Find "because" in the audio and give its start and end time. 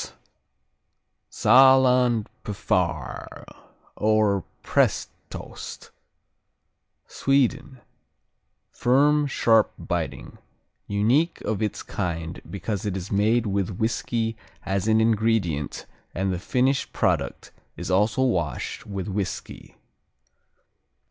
12.49-12.83